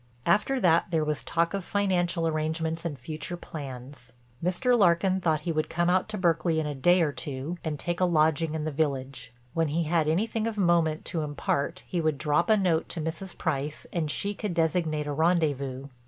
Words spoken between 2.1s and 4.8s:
arrangements and future plans. Mr.